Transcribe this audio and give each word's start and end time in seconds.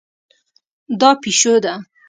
دا 0.99 1.09
پیشو 1.21 1.53
ده 1.63 1.73